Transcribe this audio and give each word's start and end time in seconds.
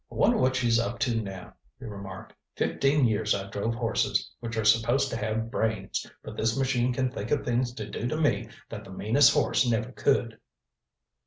"I 0.11 0.15
wonder 0.15 0.37
what 0.39 0.55
she's 0.55 0.79
up 0.79 0.97
to 1.01 1.21
now?" 1.21 1.53
he 1.79 1.85
remarked. 1.85 2.33
"Fifteen 2.55 3.05
years 3.05 3.35
I 3.35 3.47
drove 3.51 3.75
horses, 3.75 4.31
which 4.39 4.57
are 4.57 4.65
supposed 4.65 5.11
to 5.11 5.17
have 5.17 5.51
brains, 5.51 6.07
but 6.23 6.35
this 6.35 6.57
machine 6.57 6.91
can 6.91 7.11
think 7.11 7.29
of 7.29 7.45
things 7.45 7.71
to 7.75 7.87
do 7.87 8.07
to 8.07 8.17
me 8.19 8.49
that 8.69 8.83
the 8.83 8.89
meanest 8.89 9.31
horse 9.35 9.63
never 9.69 9.91
could." 9.91 10.39